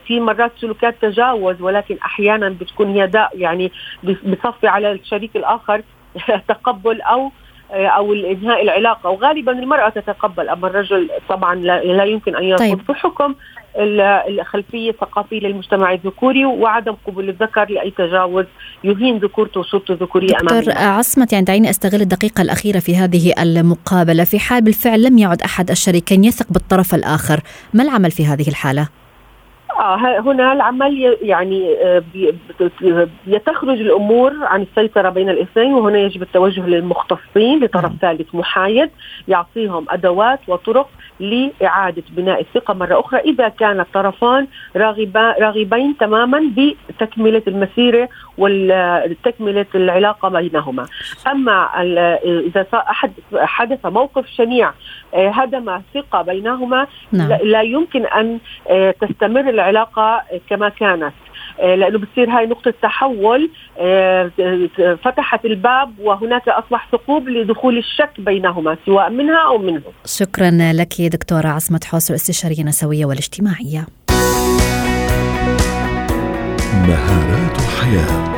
في 0.07 0.19
مرات 0.19 0.51
سلوكات 0.61 0.95
تجاوز 1.01 1.61
ولكن 1.61 1.97
أحيانا 2.05 2.49
بتكون 2.49 2.91
هي 2.91 3.07
داء 3.07 3.31
يعني 3.33 3.71
بتصفي 4.03 4.67
على 4.67 4.91
الشريك 4.91 5.35
الآخر 5.35 5.81
تقبل 6.47 7.01
أو 7.01 7.31
أو 7.71 8.13
انهاء 8.13 8.61
العلاقة. 8.61 9.09
وغالبا 9.09 9.51
المرأة 9.51 9.89
تتقبل 9.89 10.49
أما 10.49 10.67
الرجل 10.67 11.09
طبعا 11.29 11.55
لا, 11.55 12.03
يمكن 12.03 12.35
أن 12.35 12.43
يرفض. 12.43 12.63
طيب. 12.63 12.79
بحكم 12.89 13.35
الخلفية 13.77 14.89
الثقافية 14.89 15.39
للمجتمع 15.39 15.93
الذكوري 15.93 16.45
وعدم 16.45 16.95
قبول 17.07 17.29
الذكر 17.29 17.69
لأي 17.69 17.91
تجاوز 17.91 18.45
يهين 18.83 19.17
ذكورته 19.17 19.59
وصورته 19.59 19.91
الذكورية 19.91 20.27
دكتور 20.27 20.63
عصمت 20.75 21.33
يعني 21.33 21.45
دعيني 21.45 21.69
أستغل 21.69 22.01
الدقيقة 22.01 22.41
الأخيرة 22.41 22.79
في 22.79 22.95
هذه 22.95 23.33
المقابلة. 23.39 24.23
في 24.23 24.39
حال 24.39 24.61
بالفعل 24.61 25.03
لم 25.03 25.17
يعد 25.17 25.41
أحد 25.41 25.71
الشريكين 25.71 26.23
يثق 26.23 26.45
بالطرف 26.49 26.95
الآخر 26.95 27.39
ما 27.73 27.83
العمل 27.83 28.11
في 28.11 28.25
هذه 28.25 28.47
الحالة؟ 28.49 29.02
آه 29.79 30.19
هنا 30.19 30.53
العمل 30.53 31.17
يعني 31.21 31.75
آه، 31.81 32.03
تخرج 33.45 33.81
الأمور 33.81 34.33
عن 34.41 34.61
السيطرة 34.61 35.09
بين 35.09 35.29
الاثنين 35.29 35.73
وهنا 35.73 35.97
يجب 35.99 36.21
التوجه 36.21 36.67
للمختصين 36.67 37.63
لطرف. 37.63 37.91
ثالث 38.01 38.35
محايد 38.35 38.89
يعطيهم 39.27 39.85
أدوات 39.89 40.39
وطرق 40.47 40.89
لإعادة 41.19 42.03
بناء 42.09 42.41
الثقة 42.41 42.73
مرة 42.73 42.99
أخرى 42.99 43.19
إذا 43.19 43.49
كان 43.49 43.79
الطرفان 43.79 44.47
راغبين 44.75 45.97
تماما 45.97 46.51
بتكملة 46.57 47.41
المسيرة 47.47 48.09
وتكملة 48.37 49.65
العلاقة 49.75 50.29
بينهما 50.29 50.85
أما 51.27 51.81
إذا 52.23 52.65
حدث 53.33 53.85
موقف 53.85 54.27
شنيع 54.27 54.71
آه، 55.13 55.29
هدم 55.29 55.69
الثقة 55.69 56.21
بينهما 56.21 56.87
نعم. 57.11 57.33
لا 57.43 57.61
يمكن 57.61 58.05
أن 58.05 58.39
آه، 58.69 58.91
تستمر 59.01 59.49
العلاقة 59.49 60.21
كما 60.49 60.69
كانت 60.69 61.03
آه، 61.03 61.13
لأنه 61.59 61.97
بتصير 61.97 62.29
هاي 62.29 62.45
نقطة 62.45 62.73
تحول 62.81 63.49
آه، 63.79 64.31
فتحت 65.03 65.45
الباب 65.45 65.99
وهناك 65.99 66.49
أصبح 66.49 66.87
ثقوب 66.91 67.29
لدخول 67.29 67.77
الشك 67.77 68.11
بينهما 68.17 68.77
سواء 68.85 69.09
منها 69.09 69.47
أو 69.47 69.57
منه. 69.57 69.81
شكرا 70.05 70.51
لك 70.73 71.01
دكتورة 71.01 71.47
عصمت 71.47 71.83
حوسر 71.83 72.15
استشارية 72.15 72.59
النسويه 72.59 73.05
والاجتماعية. 73.05 73.85
مهارات 76.87 77.57
حياه 77.81 78.32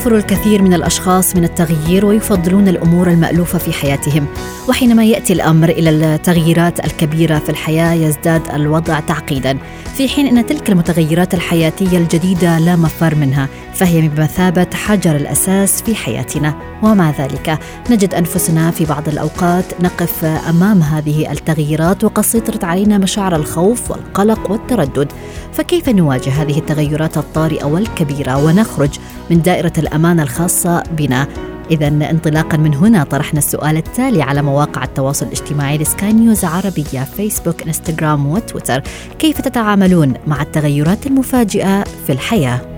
ينفر 0.00 0.16
الكثير 0.16 0.62
من 0.62 0.74
الأشخاص 0.74 1.36
من 1.36 1.44
التغيير 1.44 2.06
ويفضلون 2.06 2.68
الأمور 2.68 3.10
المألوفة 3.10 3.58
في 3.58 3.72
حياتهم. 3.72 4.26
وحينما 4.68 5.04
يأتي 5.04 5.32
الأمر 5.32 5.68
إلى 5.68 5.90
التغييرات 5.90 6.84
الكبيرة 6.84 7.38
في 7.38 7.48
الحياة 7.48 7.92
يزداد 7.92 8.42
الوضع 8.54 9.00
تعقيدا 9.00 9.58
في 9.96 10.08
حين 10.08 10.26
إن 10.26 10.46
تلك 10.46 10.70
المتغيرات 10.70 11.34
الحياتية 11.34 11.98
الجديدة 11.98 12.58
لا 12.58 12.76
مفر 12.76 13.14
منها. 13.14 13.48
فهي 13.74 14.08
بمثابه 14.08 14.66
حجر 14.74 15.16
الأساس 15.16 15.82
في 15.82 15.94
حياتنا. 15.94 16.54
ومع 16.82 17.10
ذلك 17.10 17.58
نجد 17.90 18.14
أنفسنا 18.14 18.70
في 18.70 18.84
بعض 18.84 19.08
الأوقات 19.08 19.64
نقف 19.80 20.24
أمام 20.24 20.82
هذه 20.82 21.32
التغييرات 21.32 22.04
وقد 22.04 22.22
سيطرت 22.22 22.64
علينا 22.64 22.98
مشاعر 22.98 23.36
الخوف 23.36 23.90
والقلق 23.90 24.50
والتردد. 24.50 25.12
فكيف 25.52 25.88
نواجه 25.88 26.30
هذه 26.30 26.58
التغيرات 26.58 27.18
الطارئة 27.18 27.64
والكبيرة 27.64 28.44
ونخرج 28.44 28.90
من 29.30 29.42
دائرة 29.42 29.72
الأمان 29.78 30.20
الخاصة 30.20 30.82
بنا؟ 30.82 31.26
إذا 31.70 31.88
انطلاقا 31.88 32.56
من 32.56 32.74
هنا 32.74 33.04
طرحنا 33.04 33.38
السؤال 33.38 33.76
التالي 33.76 34.22
على 34.22 34.42
مواقع 34.42 34.84
التواصل 34.84 35.26
الاجتماعي 35.26 35.78
لسكاي 35.78 36.12
نيوز 36.12 36.44
عربية 36.44 37.04
فيسبوك 37.16 37.62
إنستغرام 37.62 38.26
وتويتر. 38.26 38.82
كيف 39.18 39.40
تتعاملون 39.40 40.14
مع 40.26 40.42
التغيرات 40.42 41.06
المفاجئة 41.06 41.84
في 42.06 42.12
الحياة؟ 42.12 42.69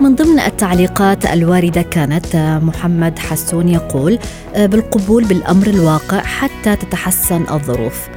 من 0.00 0.14
ضمن 0.14 0.40
التعليقات 0.40 1.26
الواردة 1.26 1.82
كانت 1.82 2.36
محمد 2.62 3.18
حسون 3.18 3.68
يقول 3.68 4.18
بالقبول 4.56 5.24
بالأمر 5.24 5.66
الواقع 5.66 6.20
حتى 6.20 6.76
تتحسن 6.76 7.44
الظروف. 7.50 8.08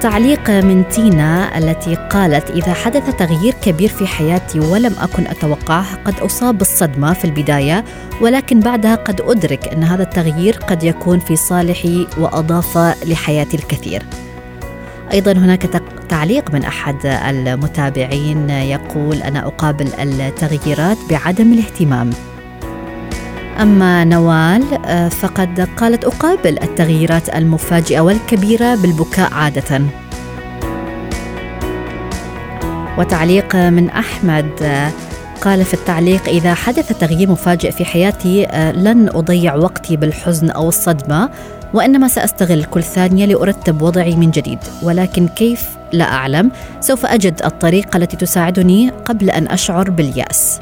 تعليق 0.00 0.50
من 0.50 0.88
تينا 0.88 1.58
التي 1.58 1.94
قالت 1.94 2.50
إذا 2.50 2.72
حدث 2.74 3.16
تغيير 3.16 3.54
كبير 3.62 3.88
في 3.88 4.06
حياتي 4.06 4.60
ولم 4.60 4.94
أكن 5.00 5.26
أتوقعه 5.26 5.86
قد 6.04 6.20
أصاب 6.20 6.58
بالصدمة 6.58 7.12
في 7.12 7.24
البداية 7.24 7.84
ولكن 8.20 8.60
بعدها 8.60 8.94
قد 8.94 9.20
أدرك 9.20 9.68
أن 9.68 9.82
هذا 9.82 10.02
التغيير 10.02 10.56
قد 10.56 10.82
يكون 10.82 11.18
في 11.18 11.36
صالحي 11.36 12.06
وأضاف 12.18 12.78
لحياتي 13.06 13.56
الكثير. 13.56 14.02
أيضا 15.12 15.32
هناك 15.32 15.62
تعليق 16.08 16.54
من 16.54 16.62
أحد 16.64 17.06
المتابعين 17.06 18.50
يقول 18.50 19.16
أنا 19.16 19.46
أقابل 19.46 19.88
التغييرات 20.00 20.96
بعدم 21.10 21.52
الاهتمام. 21.52 22.10
أما 23.60 24.04
نوال 24.04 24.62
آه، 24.84 25.08
فقد 25.08 25.68
قالت 25.76 26.04
أقابل 26.04 26.62
التغييرات 26.62 27.28
المفاجئة 27.28 28.00
والكبيرة 28.00 28.74
بالبكاء 28.74 29.32
عادة. 29.32 29.82
وتعليق 32.98 33.56
من 33.56 33.90
أحمد 33.90 34.50
آه، 34.62 34.90
قال 35.40 35.64
في 35.64 35.74
التعليق 35.74 36.28
إذا 36.28 36.54
حدث 36.54 36.98
تغيير 36.98 37.30
مفاجئ 37.30 37.70
في 37.70 37.84
حياتي 37.84 38.46
آه، 38.46 38.72
لن 38.72 39.08
أضيع 39.08 39.54
وقتي 39.54 39.96
بالحزن 39.96 40.50
أو 40.50 40.68
الصدمة 40.68 41.30
وإنما 41.74 42.08
سأستغل 42.08 42.64
كل 42.64 42.82
ثانية 42.82 43.26
لأرتب 43.26 43.82
وضعي 43.82 44.16
من 44.16 44.30
جديد. 44.30 44.58
ولكن 44.82 45.28
كيف؟ 45.28 45.68
لا 45.92 46.04
أعلم. 46.04 46.50
سوف 46.80 47.06
أجد 47.06 47.42
الطريقة 47.44 47.96
التي 47.96 48.16
تساعدني 48.16 48.90
قبل 48.90 49.30
أن 49.30 49.48
أشعر 49.48 49.90
باليأس. 49.90 50.60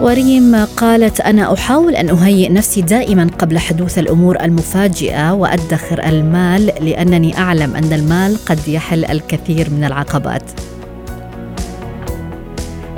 وريم 0.00 0.56
قالت 0.76 1.20
أنا 1.20 1.54
أحاول 1.54 1.94
أن 1.94 2.08
أهيئ 2.08 2.52
نفسي 2.52 2.82
دائما 2.82 3.30
قبل 3.38 3.58
حدوث 3.58 3.98
الأمور 3.98 4.40
المفاجئة 4.40 5.32
وأدخر 5.32 6.08
المال 6.08 6.66
لأنني 6.66 7.38
أعلم 7.38 7.76
أن 7.76 7.92
المال 7.92 8.44
قد 8.46 8.68
يحل 8.68 9.04
الكثير 9.04 9.70
من 9.70 9.84
العقبات. 9.84 10.42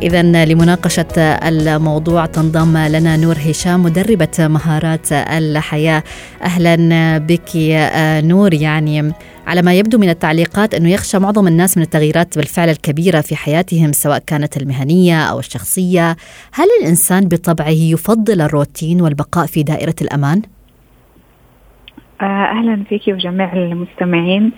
إذا 0.02 0.44
لمناقشة 0.44 1.18
الموضوع 1.18 2.26
تنضم 2.26 2.78
لنا 2.78 3.16
نور 3.16 3.36
هشام 3.38 3.82
مدربة 3.82 4.28
مهارات 4.38 5.12
الحياة. 5.12 6.02
أهلا 6.42 7.18
بك 7.18 7.50
نور. 8.24 8.54
يعني 8.54 9.12
على 9.46 9.62
ما 9.62 9.74
يبدو 9.74 9.98
من 9.98 10.08
التعليقات 10.08 10.74
أنه 10.74 10.90
يخشى 10.90 11.18
معظم 11.18 11.46
الناس 11.46 11.76
من 11.76 11.82
التغييرات 11.82 12.38
بالفعل 12.38 12.68
الكبيرة 12.68 13.20
في 13.20 13.36
حياتهم 13.36 13.92
سواء 13.92 14.18
كانت 14.26 14.56
المهنية 14.56 15.22
أو 15.22 15.38
الشخصية. 15.38 16.16
هل 16.52 16.66
الإنسان 16.80 17.28
بطبعه 17.28 17.68
يفضل 17.68 18.40
الروتين 18.40 19.00
والبقاء 19.00 19.46
في 19.46 19.62
دائرة 19.62 19.94
الأمان؟ 20.00 20.42
آه، 22.20 22.24
أهلا 22.24 22.84
فيك 22.88 23.02
وجميع 23.08 23.52
المستمعين. 23.52 24.52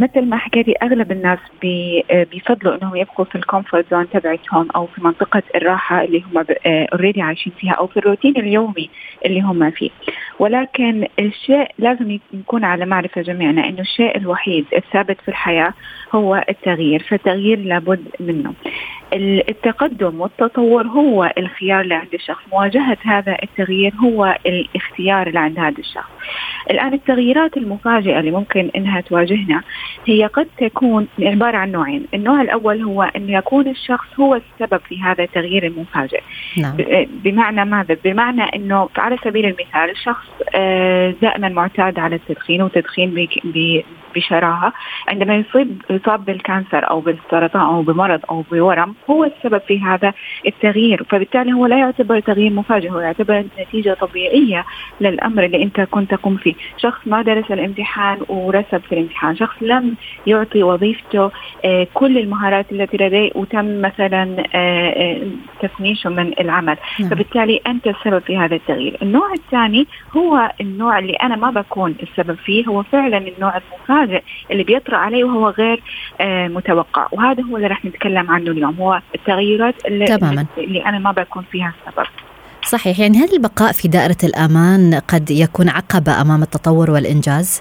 مثل 0.00 0.24
ما 0.24 0.36
حكيتي 0.36 0.74
أغلب 0.82 1.12
الناس 1.12 1.38
آه، 2.10 2.26
بيفضلوا 2.32 2.76
إنهم 2.76 2.96
يبقوا 2.96 3.24
في 3.24 3.34
ال 3.34 3.41
comfort 3.41 3.86
zone 3.90 4.10
تبعتهم 4.10 4.68
أو 4.76 4.86
في 4.86 5.04
منطقة 5.04 5.42
الراحة 5.54 6.04
اللي 6.04 6.22
هم 6.22 6.44
already 6.66 7.20
آه، 7.20 7.24
عايشين 7.24 7.52
فيها 7.58 7.72
أو 7.72 7.86
في 7.86 7.96
الروتين 7.96 8.36
اليومي 8.36 8.90
اللي 9.26 9.40
هم 9.40 9.70
فيه. 9.70 9.90
ولكن 10.38 11.06
الشيء 11.18 11.68
لازم 11.78 12.18
يكون 12.32 12.64
على 12.64 12.86
معرفة 12.86 13.22
جميعنا 13.22 13.68
إنه 13.68 13.80
الشيء 13.80 14.16
الوحيد 14.16 14.64
الثابت 14.76 15.20
في 15.20 15.28
الحياة 15.28 15.74
هو 16.12 16.44
التغيير 16.48 17.02
فالتغيير 17.02 17.58
لابد 17.58 18.04
منه. 18.20 18.52
التقدم 19.12 20.20
والتطور 20.20 20.86
هو 20.86 21.32
الخيار 21.38 21.80
اللي 21.80 21.94
عند 21.94 22.14
الشخص. 22.14 22.42
مواجهة 22.52 22.98
هذا 23.02 23.36
التغيير 23.42 23.92
هو 23.94 24.38
الاختيار 24.46 25.26
اللي 25.26 25.38
عند 25.38 25.58
هذا 25.58 25.78
الشخص. 25.78 26.10
الآن 26.70 26.94
التغييرات 26.94 27.56
المفاجئة 27.56 28.20
اللي 28.20 28.30
ممكن 28.30 28.70
إنها 28.76 29.00
تواجهنا 29.00 29.62
هي 30.06 30.26
قد 30.26 30.46
تكون 30.58 31.08
عبارة 31.18 31.56
عن 31.56 31.72
نوعين. 31.72 32.06
النوع 32.14 32.42
الأول 32.42 32.82
هو 32.82 33.02
أن 33.02 33.28
يكون 33.28 33.68
الشخص 33.68 34.20
هو 34.20 34.34
السبب 34.34 34.80
في 34.88 35.02
هذا 35.02 35.24
التغيير 35.24 35.66
المفاجئ. 35.66 36.20
نعم. 36.58 36.76
بمعنى 37.24 37.64
ماذا؟ 37.64 37.96
بمعنى 38.04 38.42
أنه 38.42 38.88
على 38.98 39.16
سبيل 39.24 39.44
المثال 39.44 39.90
الشخص 39.90 40.26
آه، 40.54 41.14
دائما 41.22 41.48
معتاد 41.48 41.98
على 41.98 42.16
التدخين 42.16 42.62
وتدخين 42.62 43.28
بشراهة. 44.14 44.72
عندما 45.08 45.36
يصيب 45.36 45.82
يصاب 45.90 46.24
بال 46.24 46.41
cancer 46.41 46.90
أو 46.90 47.00
بالسرطان 47.00 47.62
أو 47.62 47.82
بمرض 47.82 48.20
أو 48.30 48.44
بورم 48.52 48.94
هو 49.10 49.24
السبب 49.24 49.60
في 49.60 49.80
هذا 49.80 50.12
التغيير. 50.46 51.04
فبالتالي 51.10 51.52
هو 51.52 51.66
لا 51.66 51.78
يعتبر 51.78 52.20
تغيير 52.20 52.52
مفاجئ 52.52 52.90
هو 52.90 53.00
يعتبر 53.00 53.44
نتيجة 53.58 53.94
طبيعية 54.00 54.64
للأمر 55.00 55.44
اللي 55.44 55.62
أنت 55.62 55.80
كنت 55.80 56.10
تقوم 56.10 56.36
فيه. 56.36 56.54
شخص 56.76 57.00
ما 57.06 57.22
درس 57.22 57.50
الامتحان 57.50 58.18
ورسب 58.28 58.80
في 58.88 58.92
الامتحان 58.92 59.36
شخص 59.36 59.56
لم 59.60 59.96
يعطي 60.26 60.62
وظيفته 60.62 61.30
آه، 61.64 61.86
كل 61.94 62.18
المهارات 62.18 62.72
التي 62.72 62.96
لديه 62.96 63.30
وتم 63.34 63.80
مثلا 63.80 64.36
آه، 64.54 64.90
آه، 64.90 65.22
تفنيشه 65.62 66.10
من 66.10 66.32
العمل 66.40 66.76
نعم. 67.00 67.10
فبالتالي 67.10 67.60
أنت 67.66 67.86
السبب 67.86 68.18
في 68.18 68.38
هذا 68.38 68.54
التغيير 68.54 68.98
النوع 69.02 69.32
الثاني 69.32 69.86
هو 70.16 70.52
النوع 70.60 70.98
اللي 70.98 71.12
أنا 71.12 71.36
ما 71.36 71.50
بكون 71.50 71.94
السبب 72.02 72.34
فيه 72.34 72.66
هو 72.66 72.82
فعلا 72.82 73.18
النوع 73.18 73.56
المفاجئ 73.56 74.22
اللي 74.50 74.62
بيطرأ 74.62 74.96
عليه 74.96 75.24
وهو 75.24 75.48
غير 75.48 75.82
متوقع 76.48 77.06
وهذا 77.12 77.42
هو 77.42 77.56
اللي 77.56 77.66
راح 77.66 77.84
نتكلم 77.84 78.30
عنه 78.30 78.50
اليوم 78.50 78.74
هو 78.74 79.00
التغيرات 79.14 79.86
اللي, 79.86 80.04
تماما. 80.04 80.46
اللي 80.58 80.84
أنا 80.86 80.98
ما 80.98 81.12
بكون 81.12 81.44
فيها 81.50 81.74
السبب 81.88 82.06
صحيح 82.70 83.00
يعني 83.00 83.18
هل 83.18 83.32
البقاء 83.32 83.72
في 83.72 83.88
دائرة 83.88 84.16
الأمان 84.24 84.94
قد 84.94 85.30
يكون 85.30 85.68
عقبة 85.68 86.20
أمام 86.20 86.42
التطور 86.42 86.90
والإنجاز؟ 86.90 87.60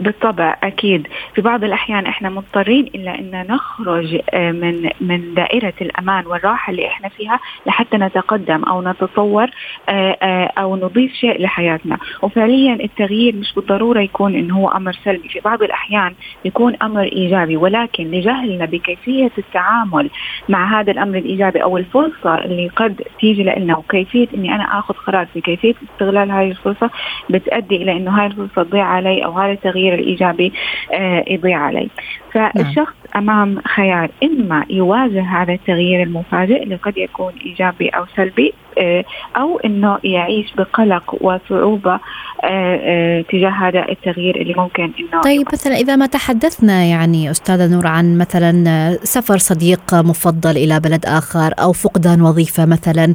بالطبع 0.00 0.56
أكيد. 0.62 1.06
في 1.34 1.40
بعض 1.42 1.64
الأحيان 1.64 2.06
إحنا 2.06 2.30
مضطرين 2.30 2.86
إلا 2.94 3.18
إن 3.18 3.46
نخرج 3.50 4.20
آه، 4.30 4.52
من 4.52 4.90
من 5.00 5.34
دائرة 5.34 5.74
الأمان 5.80 6.26
والراحة 6.26 6.70
اللي 6.70 6.86
إحنا 6.86 7.08
فيها 7.08 7.40
لحتى 7.66 7.96
نتقدم 7.96 8.64
أو 8.64 8.82
نتطور 8.82 9.50
آه، 9.88 10.16
آه، 10.22 10.52
أو 10.58 10.76
نضيف 10.76 11.12
شيء 11.12 11.42
لحياتنا. 11.42 11.98
وفعليا 12.22 12.74
التغيير 12.74 13.36
مش 13.36 13.54
بالضرورة 13.54 14.00
يكون 14.00 14.34
إنه 14.34 14.58
هو 14.58 14.68
أمر 14.68 14.92
سلبي. 15.04 15.28
في 15.28 15.40
بعض 15.40 15.62
الأحيان 15.62 16.14
يكون 16.44 16.76
أمر 16.82 17.02
إيجابي 17.02 17.56
ولكن 17.56 18.10
لجهلنا 18.10 18.64
بكيفية 18.64 19.30
التعامل 19.38 20.10
مع 20.48 20.80
هذا 20.80 20.90
الأمر 20.92 21.18
الإيجابي 21.18 21.62
أو 21.62 21.78
الفرصة 21.78 22.34
اللي 22.34 22.68
قد 22.68 23.02
تيجي 23.20 23.42
لنا 23.42 23.76
وكيفية 23.76 24.28
إني 24.34 24.54
أنا 24.54 24.78
آخذ 24.78 24.94
قرار 24.94 25.26
في 25.26 25.40
كيفية 25.40 25.74
استغلال 25.92 26.30
هذه 26.30 26.50
الفرصة 26.50 26.90
بتؤدي 27.30 27.76
إلى 27.76 27.92
إنه 27.92 28.20
هاي 28.20 28.26
الفرصة 28.26 28.62
تضيع 28.62 28.84
علي 28.84 29.24
أو 29.24 29.32
هذا 29.32 29.52
التغيير 29.52 29.87
التغيير 29.88 29.94
الإيجابي 29.94 30.52
آه، 30.92 31.24
يضيع 31.28 31.58
علي. 31.58 31.88
فالشخص 32.32 32.94
نعم. 33.14 33.22
أمام 33.22 33.60
خيار 33.74 34.10
إما 34.22 34.64
يواجه 34.70 35.22
هذا 35.22 35.52
التغيير 35.52 36.02
المفاجئ 36.02 36.62
اللي 36.62 36.76
قد 36.76 36.98
يكون 36.98 37.32
إيجابي 37.46 37.88
أو 37.88 38.04
سلبي 38.16 38.54
آه، 38.78 39.04
أو 39.36 39.58
إنه 39.58 39.98
يعيش 40.04 40.52
بقلق 40.54 41.16
وصعوبة 41.20 42.00
آه، 42.44 43.20
تجاه 43.20 43.50
هذا 43.50 43.88
التغيير 43.88 44.36
اللي 44.40 44.54
ممكن 44.54 44.82
إنه 44.82 45.20
طيب 45.22 45.46
مثلا 45.52 45.76
إذا 45.76 45.96
ما 45.96 46.06
تحدثنا 46.06 46.84
يعني 46.84 47.30
أستاذة 47.30 47.74
نور 47.74 47.86
عن 47.86 48.18
مثلا 48.18 48.98
سفر 49.02 49.38
صديق 49.38 49.94
مفضل 49.94 50.50
إلى 50.50 50.80
بلد 50.80 51.06
آخر 51.06 51.54
أو 51.58 51.72
فقدان 51.72 52.22
وظيفة 52.22 52.66
مثلا 52.66 53.06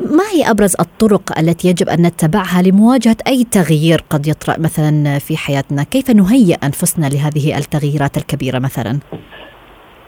ما 0.00 0.24
هي 0.34 0.50
أبرز 0.50 0.76
الطرق 0.80 1.38
التي 1.38 1.68
يجب 1.68 1.88
أن 1.88 2.02
نتبعها 2.06 2.62
لمواجهة 2.62 3.16
أي 3.26 3.44
تغيير 3.44 4.04
قد 4.10 4.26
يطرأ 4.26 4.58
مثلا 4.58 5.18
في 5.18 5.36
حياتنا؟ 5.36 5.82
كيف 5.82 6.10
نهيئ 6.22 6.56
أنفسنا 6.64 7.06
لهذه 7.06 7.58
التغييرات 7.58 8.16
الكبيرة 8.16 8.58
مثلا. 8.58 8.98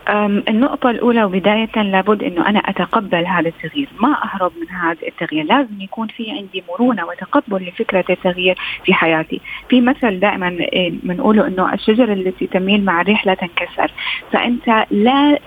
النقطة 0.09 0.91
الأولى 0.91 1.25
وبداية 1.25 1.83
لابد 1.83 2.23
أنه 2.23 2.49
أنا 2.49 2.59
أتقبل 2.59 3.27
هذا 3.27 3.49
التغيير. 3.49 3.89
ما 4.01 4.17
أهرب 4.25 4.53
من 4.61 4.69
هذا 4.69 4.99
التغيير. 5.09 5.45
لازم 5.45 5.81
يكون 5.81 6.09
في 6.09 6.31
عندي 6.31 6.65
مرونة 6.69 7.07
وتقبل 7.07 7.69
لفكرة 7.69 8.05
التغيير 8.11 8.59
في 8.85 8.95
حياتي. 8.95 9.41
في 9.69 9.81
مثل 9.81 10.21
دائما 10.21 10.59
بنقوله 11.03 11.47
أنه 11.47 11.75
الشجرة 11.75 12.13
التي 12.13 12.47
تميل 12.47 12.85
مع 12.85 13.01
الريح 13.01 13.27
لا 13.27 13.35
تنكسر. 13.35 13.93
فأنت 14.33 14.87
لا 14.91 15.39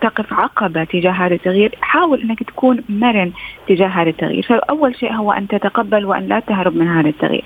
تقف 0.00 0.32
عقبة 0.32 0.84
تجاه 0.84 1.10
هذا 1.10 1.34
التغيير. 1.34 1.74
حاول 1.80 2.22
أنك 2.22 2.42
تكون 2.42 2.84
مرن 2.88 3.32
تجاه 3.68 3.88
هذا 3.88 4.10
التغيير. 4.10 4.42
فأول 4.42 4.96
شيء 4.96 5.12
هو 5.12 5.32
أن 5.32 5.48
تتقبل 5.48 6.04
وأن 6.04 6.28
لا 6.28 6.40
تهرب 6.40 6.76
من 6.76 6.88
هذا 6.88 7.08
التغيير. 7.08 7.44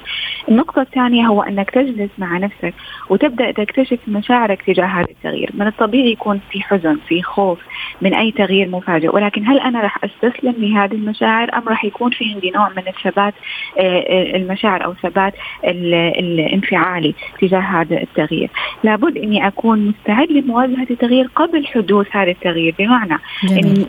النقطة 0.49 0.83
الثانية 0.83 1.27
هو 1.27 1.43
أنك 1.43 1.71
تجلس 1.71 2.11
مع 2.19 2.39
نفسك 2.39 2.75
وتبدأ 3.09 3.51
تكتشف 3.51 3.99
مشاعرك 4.09 4.63
تجاه 4.63 4.87
هذا 4.87 5.07
التغيير. 5.11 5.51
من 5.55 5.67
الطبيعي 5.67 6.13
يكون 6.13 6.41
في 6.51 6.58
حزن 6.63 6.99
في 7.09 7.23
خوف 7.23 7.59
من 8.03 8.15
أي 8.15 8.31
تغيير 8.31 8.69
مفاجئ. 8.69 9.15
ولكن 9.15 9.47
هل 9.47 9.59
أنا 9.59 9.81
راح 9.81 9.99
أستسلم 10.05 10.55
لهذه 10.59 10.93
المشاعر 10.93 11.55
أم 11.55 11.69
راح 11.69 11.85
يكون 11.85 12.11
في 12.11 12.25
عندي 12.35 12.51
نوع 12.51 12.69
من 12.69 12.83
الثبات 12.89 13.35
آه، 13.79 13.83
آه، 13.83 14.37
المشاعر 14.37 14.85
أو 14.85 14.95
ثبات 14.95 15.35
الانفعالي 15.65 17.15
تجاه 17.41 17.61
هذا 17.61 18.03
التغيير؟ 18.03 18.51
لابد 18.85 19.17
أني 19.17 19.47
أكون 19.47 19.87
مستعد 19.89 20.31
لمواجهة 20.31 20.87
التغيير 20.91 21.31
قبل 21.37 21.67
حدوث 21.67 22.07
هذا 22.11 22.31
التغيير. 22.31 22.75
بمعنى 22.79 23.19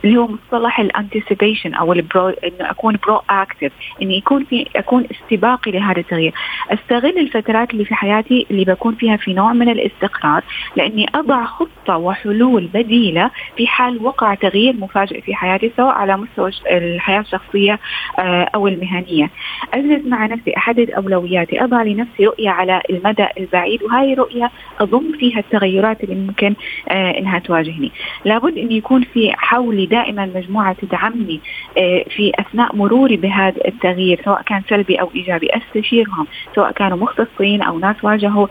اللي 0.03 0.17
هو 0.17 0.27
مصطلح 0.27 0.79
ال 0.79 0.86
anticipation 0.86 1.73
أو 1.73 1.93
ال 1.93 2.02
pro 2.02 2.29
إنه 2.29 2.69
أكون 2.69 2.97
proactive 3.07 3.71
إني 4.01 4.17
يكون 4.17 4.43
في 4.43 4.65
أكون 4.75 5.05
استباقي 5.11 5.71
لهذا 5.71 5.99
التغيير. 5.99 6.33
أستغل 6.69 7.17
الفترات 7.17 7.73
اللي 7.73 7.85
في 7.85 7.95
حياتي 7.95 8.45
اللي 8.51 8.65
بكون 8.65 8.95
فيها 8.95 9.17
في 9.17 9.33
نوع 9.33 9.53
من 9.53 9.69
الاستقرار 9.69 10.43
لإني 10.75 11.05
أضع 11.15 11.45
خطة 11.45 11.97
وحلول 11.97 12.58
بديله 12.67 13.31
في 13.57 13.67
حال 13.67 14.03
وقع 14.03 14.33
تغيير 14.33 14.73
مفاجئ 14.73 15.21
في 15.21 15.35
حياتي 15.35 15.71
سواء 15.77 15.93
على 15.93 16.17
مستوى 16.17 16.51
الحياة 16.71 17.19
الشخصية 17.19 17.79
آه، 18.19 18.49
أو 18.55 18.67
المهنية. 18.67 19.29
أجلس 19.73 20.05
مع 20.05 20.25
نفسي 20.25 20.57
أحدد 20.57 20.91
أولوياتي 20.91 21.63
أضع 21.63 21.83
لنفسي 21.83 22.25
رؤية 22.25 22.49
على 22.49 22.81
المدى 22.89 23.27
البعيد 23.37 23.83
وهذه 23.83 24.13
رؤيه 24.13 24.51
أضم 24.79 25.11
فيها 25.19 25.39
التغيرات 25.39 26.03
اللي 26.03 26.15
ممكن 26.15 26.55
آه، 26.89 27.11
إنها 27.17 27.39
تواجهني. 27.39 27.91
لابد 28.25 28.57
أن 28.57 28.71
يكون 28.71 29.01
في 29.03 29.31
حولي 29.33 29.85
دائما 29.85 30.25
مجموعة 30.35 30.73
تدعمني 30.81 31.39
آه، 31.77 32.05
في 32.15 32.31
أثناء 32.39 32.75
مروري 32.75 33.17
بهذا 33.17 33.67
التغيير 33.67 34.21
سواء 34.25 34.41
كان 34.41 34.61
سلبي 34.69 34.95
أو 34.95 35.09
إيجابي. 35.15 35.49
أستشيرهم 35.49 36.27
سواء 36.55 36.71
كانوا 36.71 36.97
مختصين 36.97 37.61
أو 37.61 37.79
ناس 37.79 37.95
واجهوا 38.03 38.47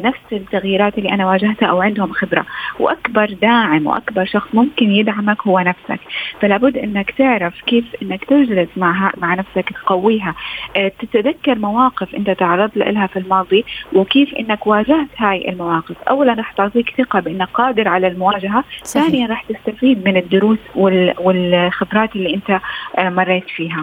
نفس 0.00 0.18
التغييرات 0.32 0.98
اللي 0.98 1.10
أنا 1.12 1.26
واجهتها 1.26 1.66
أو 1.66 1.80
عندهم 1.80 2.12
خبرة. 2.12 2.46
وأكبر 2.80 3.35
داعم 3.42 3.86
وأكبر 3.86 4.24
شخص 4.24 4.48
ممكن 4.54 4.90
يدعمك 4.90 5.46
هو 5.46 5.58
نفسك. 5.58 6.00
فلا 6.40 6.56
بد 6.56 6.76
إنك 6.76 7.10
تعرف 7.10 7.54
كيف 7.66 7.84
إنك 8.02 8.24
تجلس 8.24 8.68
مع 8.76 9.12
مع 9.16 9.34
نفسك 9.34 9.70
تقويها. 9.84 10.34
آه، 10.76 10.92
تتذكر 10.98 11.58
مواقف 11.58 12.14
أنت 12.14 12.30
تعرضت 12.30 12.76
لها 12.76 13.06
في 13.06 13.18
الماضي 13.18 13.64
وكيف 13.92 14.34
إنك 14.34 14.66
واجهت 14.66 15.08
هاي 15.16 15.48
المواقف. 15.48 15.96
اولا 16.10 16.32
راح 16.32 16.52
تعطيك 16.52 16.94
ثقة 16.98 17.20
بإنك 17.20 17.48
قادر 17.48 17.88
على 17.88 18.06
المواجهة. 18.06 18.64
ثانيا 18.84 19.26
راح 19.26 19.44
تستفيد 19.48 20.08
من 20.08 20.16
الدروس 20.16 20.58
والخبرات 20.74 22.16
اللي 22.16 22.34
أنت 22.34 22.60
آه، 22.98 23.08
مريت 23.08 23.50
فيها. 23.56 23.82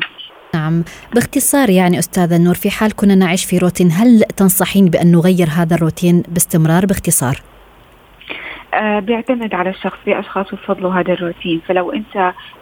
نعم. 0.53 0.83
باختصار 1.13 1.69
يعني 1.69 1.99
أستاذة 1.99 2.35
النور 2.35 2.53
في 2.53 2.69
حال 2.69 2.95
كنا 2.95 3.15
نعيش 3.15 3.45
في 3.45 3.57
روتين 3.57 3.91
هل 3.91 4.23
تنصحين 4.37 4.85
بأن 4.85 5.11
نغير 5.11 5.47
هذا 5.47 5.75
الروتين 5.75 6.23
باستمرار؟ 6.27 6.85
باختصار؟ 6.85 7.52
آه 8.73 8.99
بيعتمد 8.99 9.53
على 9.53 9.69
الشخص 9.69 9.97
في 10.05 10.19
أشخاص 10.19 10.53
يفضلوا 10.53 10.93
هذا 10.93 11.13
الروتين. 11.13 11.61
فلو 11.67 11.91
أنت 11.91 12.15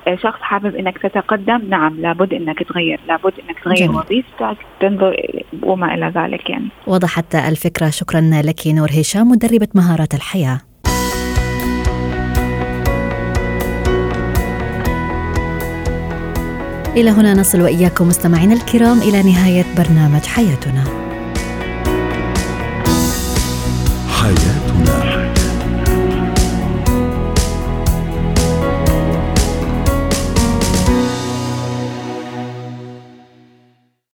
آه 0.07 0.15
شخص 0.15 0.41
حابب 0.41 0.75
إنك 0.75 0.97
تتقدم 0.97 1.69
نعم 1.69 2.01
لابد 2.01 2.33
إنك 2.33 2.63
تغير 2.63 2.99
لابد 3.07 3.33
إنك 3.39 3.59
تغير 3.63 3.91
وظيفتك 3.91 4.57
تنظر 4.79 5.15
وما 5.63 5.93
إلى 5.93 6.11
ذلك 6.15 6.49
يعني. 6.49 6.67
وضحت 6.87 7.35
الفكرة. 7.35 7.89
شكرا 7.89 8.21
لك 8.21 8.67
نور 8.67 8.89
هشام 8.99 9.29
مدربة 9.29 9.67
مهارات 9.75 10.13
الحياة. 10.13 10.59
إلى 16.97 17.09
هنا 17.09 17.33
نصل 17.33 17.61
وإياكم 17.61 18.07
مستمعينا 18.07 18.53
الكرام 18.53 18.97
إلى 18.97 19.23
نهاية 19.23 19.65
برنامج 19.77 20.25
حياتنا. 20.25 20.83
حياتنا 24.21 24.60